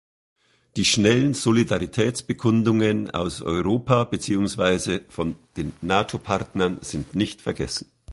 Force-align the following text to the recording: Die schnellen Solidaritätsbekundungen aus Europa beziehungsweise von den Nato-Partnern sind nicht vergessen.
Die 0.77 0.85
schnellen 0.85 1.35
Solidaritätsbekundungen 1.35 3.11
aus 3.11 3.43
Europa 3.43 4.03
beziehungsweise 4.05 5.05
von 5.09 5.35
den 5.57 5.73
Nato-Partnern 5.83 6.79
sind 6.81 7.13
nicht 7.13 7.39
vergessen. 7.39 7.91